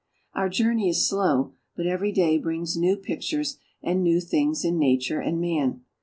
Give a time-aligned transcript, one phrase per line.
[0.33, 5.19] Our journey is slow, but every day brings new pictures and new things in nature
[5.19, 5.81] and man.